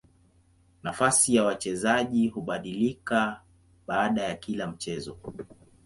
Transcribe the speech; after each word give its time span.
Nafasi 0.83 1.35
ya 1.35 1.43
wachezaji 1.43 2.27
hubadilika 2.27 3.41
baada 3.87 4.23
ya 4.23 4.35
kila 4.35 4.67
mchezo. 4.67 5.17